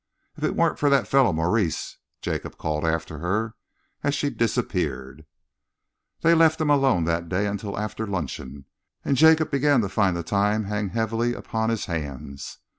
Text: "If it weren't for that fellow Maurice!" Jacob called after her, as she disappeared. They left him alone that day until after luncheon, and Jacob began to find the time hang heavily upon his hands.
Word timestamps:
"If 0.35 0.43
it 0.43 0.55
weren't 0.55 0.79
for 0.79 0.89
that 0.89 1.07
fellow 1.07 1.31
Maurice!" 1.31 1.97
Jacob 2.23 2.57
called 2.57 2.83
after 2.83 3.19
her, 3.19 3.53
as 4.01 4.15
she 4.15 4.31
disappeared. 4.31 5.27
They 6.21 6.33
left 6.33 6.59
him 6.59 6.71
alone 6.71 7.03
that 7.03 7.29
day 7.29 7.45
until 7.45 7.77
after 7.77 8.07
luncheon, 8.07 8.65
and 9.05 9.15
Jacob 9.15 9.51
began 9.51 9.81
to 9.81 9.89
find 9.89 10.17
the 10.17 10.23
time 10.23 10.63
hang 10.63 10.89
heavily 10.89 11.35
upon 11.35 11.69
his 11.69 11.85
hands. 11.85 12.57